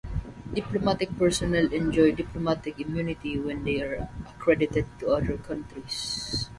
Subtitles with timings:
[0.51, 6.49] Diplomatic personnel enjoy diplomatic immunity when they are accredited to other countries.